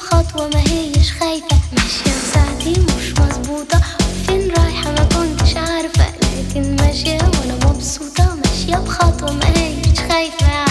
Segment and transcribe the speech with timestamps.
[0.00, 1.56] بخطوة ما هيش خايفة.
[1.72, 3.80] ماشية بساعتي مش مظبوطة.
[4.26, 6.06] فين رايحة؟ ما كنتش عارفة.
[6.38, 8.34] لكن ماشية وأنا مبسوطة.
[8.34, 10.65] ماشية بخطوة ما هيش خايفة.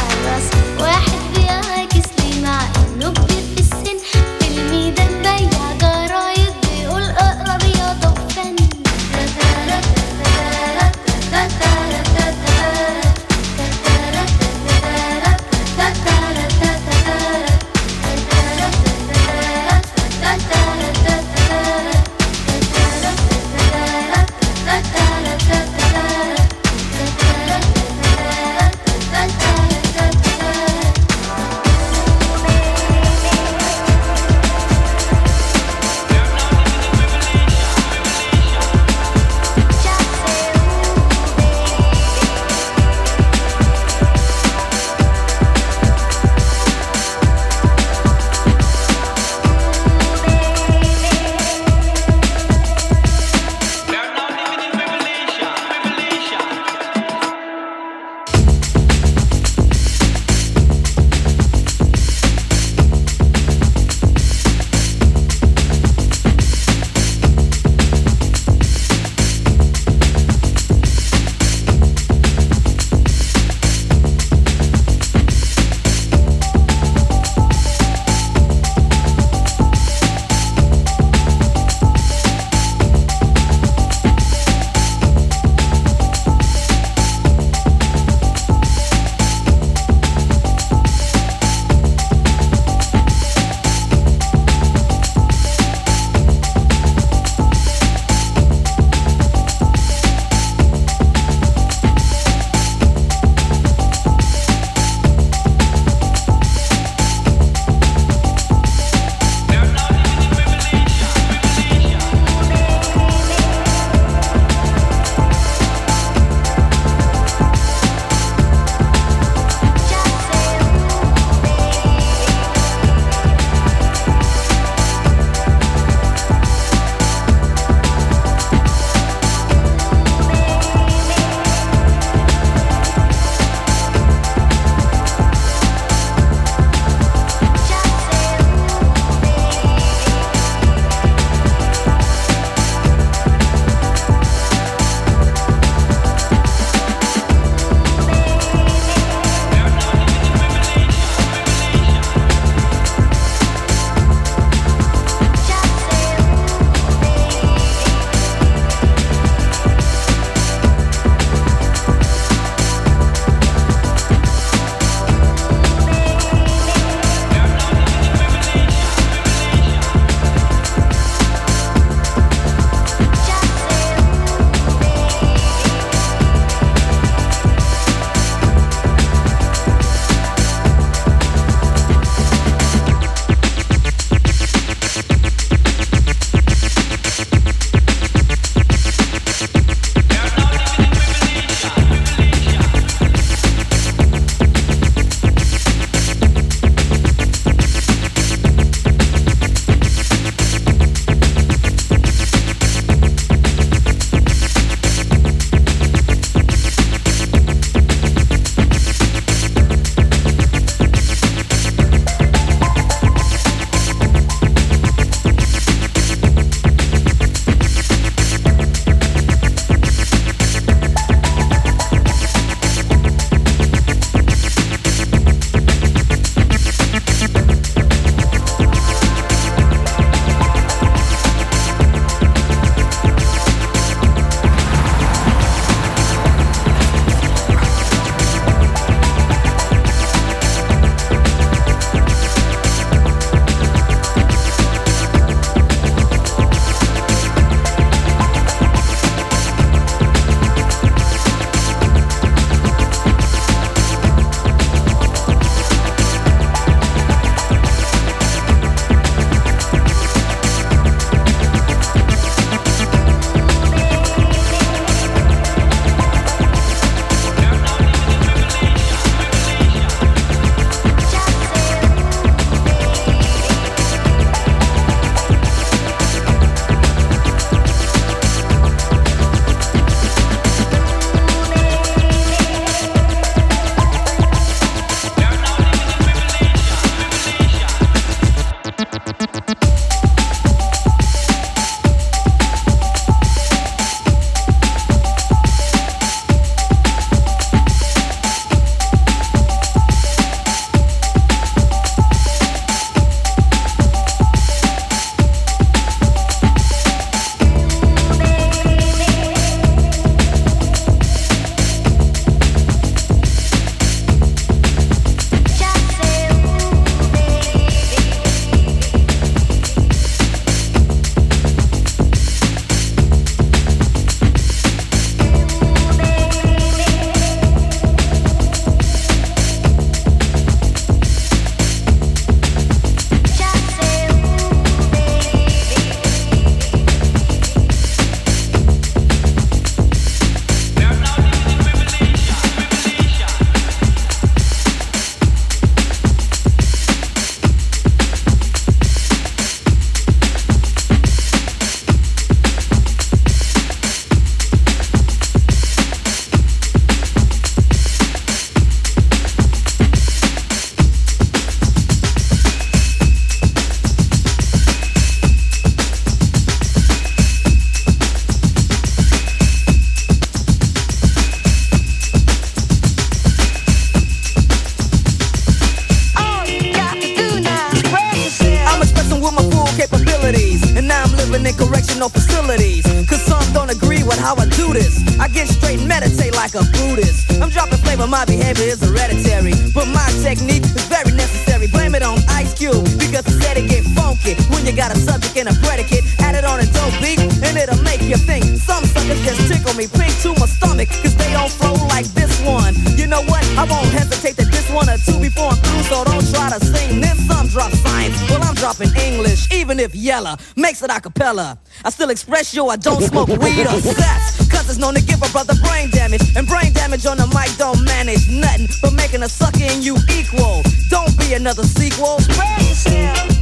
[394.76, 398.02] Got a subject and a predicate, add it on a dope beat, and it'll make
[398.02, 398.44] you think.
[398.60, 402.36] Some suckers just tickle me pink to my stomach, cause they don't flow like this
[402.44, 402.76] one.
[403.00, 403.44] You know what?
[403.56, 406.60] I won't hesitate to diss one or two before I'm through, so don't try to
[406.60, 407.16] sing this.
[407.26, 411.58] Some drop science, well, I'm dropping English, even if Yella makes it a cappella.
[411.84, 414.52] I still express yo, I don't smoke weed or sex.
[414.52, 416.36] Cause it's known to give a brother brain damage.
[416.36, 419.96] And brain damage on the mic don't manage nothing but making a sucker in you
[420.12, 420.64] equal.
[420.90, 422.20] Don't be another sequel.
[422.20, 423.35] Spread yourself.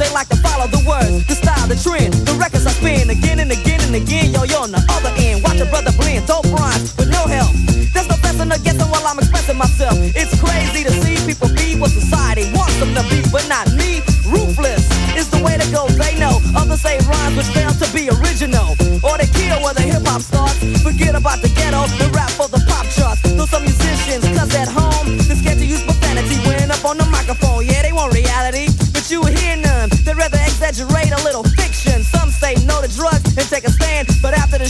[0.00, 2.16] They like to follow the words, the style, the trend.
[2.24, 4.32] The records I spin again and again and again.
[4.32, 7.52] Yo, yo, on the other end, watch a brother blend, dope rhymes with no help.
[7.92, 9.92] There's no fessing or guessing while I'm expressing myself.
[10.16, 14.00] It's crazy to see people be what society wants them to be, but not me.
[14.24, 16.40] Ruthless is the way to go, they know.
[16.56, 18.72] Others say rhymes which fail to be original.
[19.04, 20.56] Or they kill where the hip hop starts.
[20.80, 23.20] Forget about the ghetto and rap for the pop charts.
[23.36, 23.68] Though some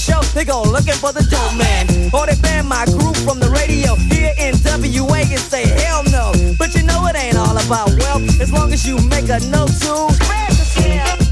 [0.00, 2.10] show, they go looking for the dope man.
[2.14, 6.32] Or they ban my group from the radio here in WA and say hell no.
[6.56, 9.68] But you know it ain't all about wealth as long as you make a note
[9.84, 11.26] to spread yourself.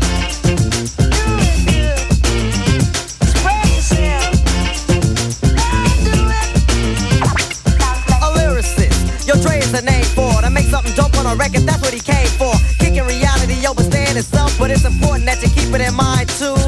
[9.68, 11.60] A name for to make something dope on a record.
[11.68, 12.54] That's what he came for.
[12.78, 14.16] Kicking reality over staying
[14.58, 16.67] but it's important that you keep it in mind too.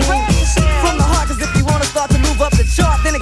[2.65, 3.20] The chart, then expression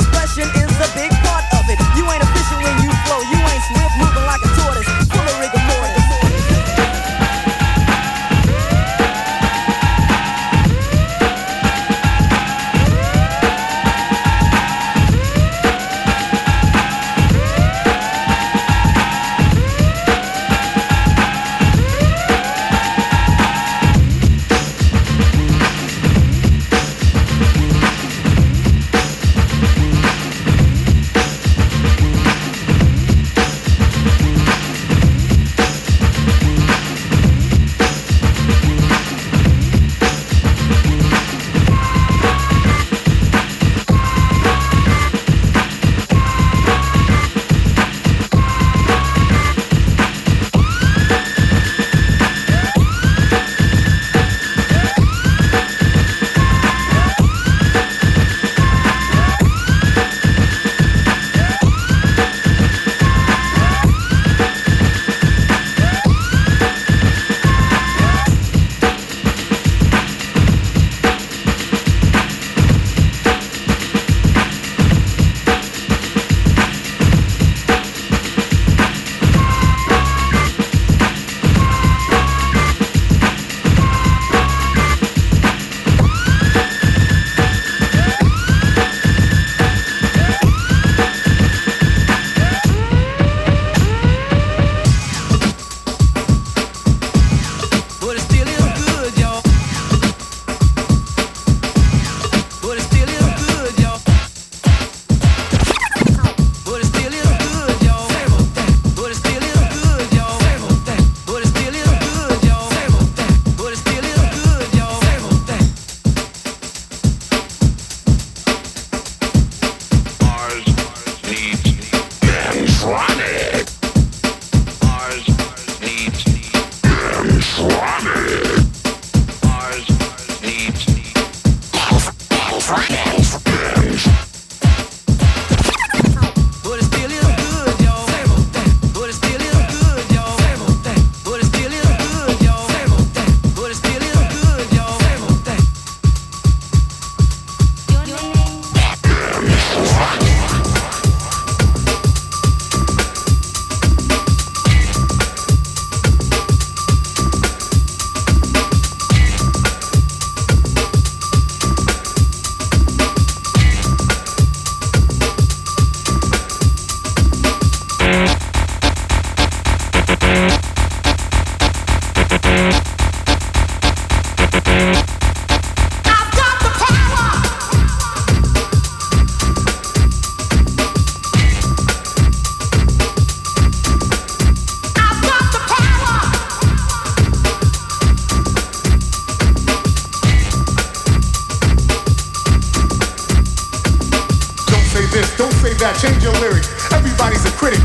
[195.88, 196.64] that, change your lyric.
[196.92, 197.80] Everybody's a critic.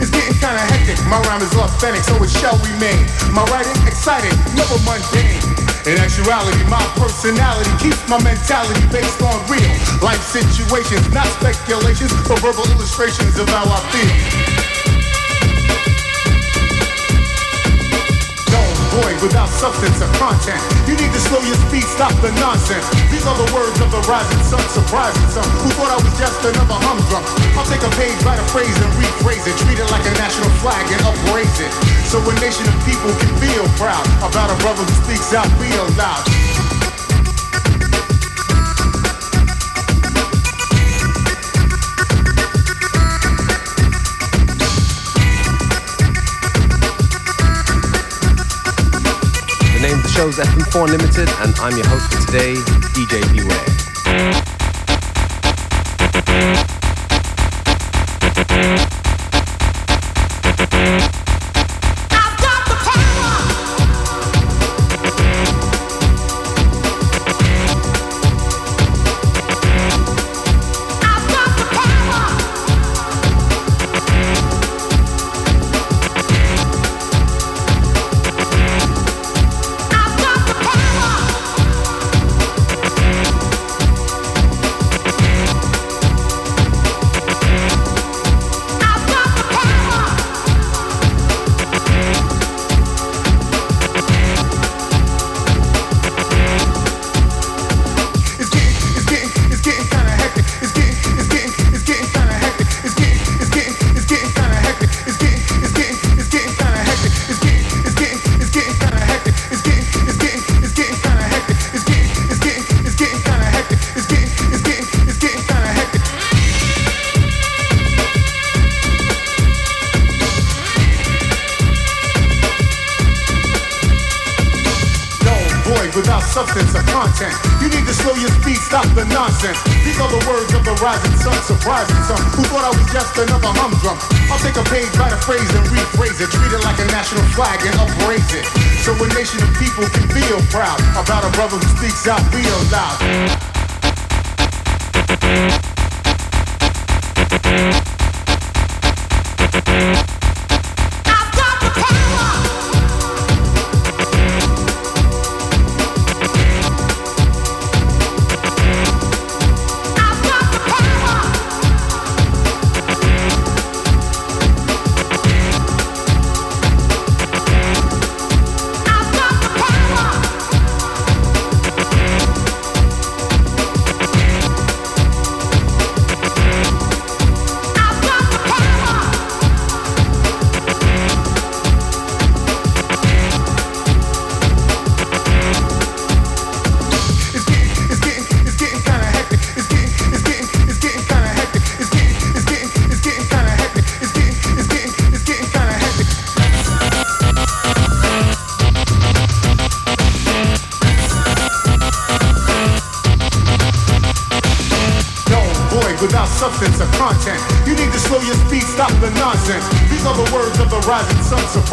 [0.00, 0.96] It's getting kinda hectic.
[1.06, 3.04] My rhyme is authentic, so it shall remain.
[3.36, 5.44] My writing exciting, never mundane.
[5.84, 12.40] In actuality, my personality keeps my mentality based on real life situations, not speculations, but
[12.40, 14.53] verbal illustrations of how I feel.
[19.00, 20.60] Void without substance or content.
[20.86, 22.86] You need to slow your speed, stop the nonsense.
[23.10, 26.38] These are the words of the rising sun, surprising some who thought I was just
[26.46, 27.24] another humdrum.
[27.58, 29.56] I'll take a page, write a phrase, and rephrase it.
[29.66, 31.72] Treat it like a national flag and upraise it.
[32.06, 35.86] So a nation of people can feel proud about a brother who speaks out real
[35.98, 36.53] loud.
[50.14, 52.54] Show's FM4 Limited, and I'm your host for today,
[52.94, 54.53] DJ Beware.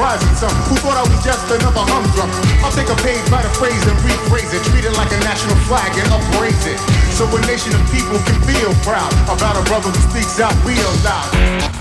[0.01, 2.25] surprising some who thought I was just another humdrum.
[2.65, 5.55] I'll take a page by the phrase and rephrase it, treat it like a national
[5.69, 6.81] flag and upraise it.
[7.13, 10.89] So a nation of people can feel proud about a brother who speaks out real
[11.05, 11.80] loud.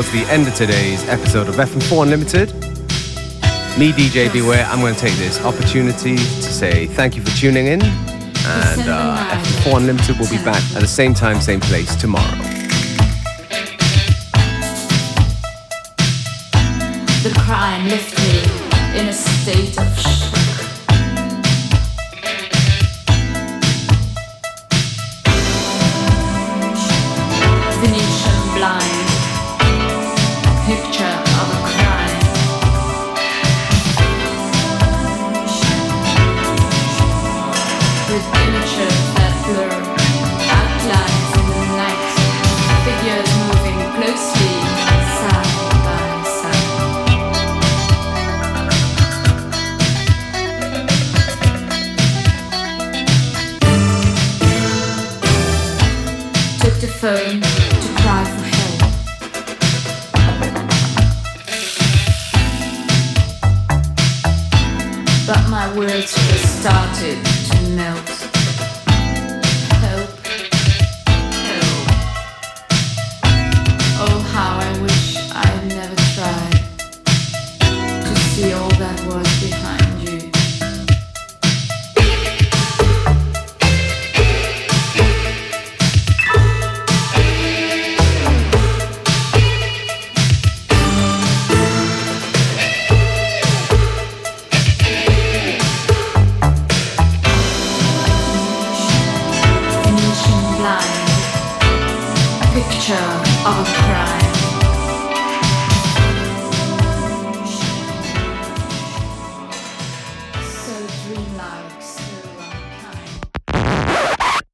[0.00, 2.54] Towards the end of today's episode of FM4 Unlimited.
[3.78, 7.66] Me, DJ Beware, I'm going to take this opportunity to say thank you for tuning
[7.66, 7.82] in.
[7.82, 12.24] And uh, FM4 Unlimited will be back at the same time, same place tomorrow.
[17.22, 20.40] The crime left me in a state of shock.
[27.82, 28.99] Venetian blind,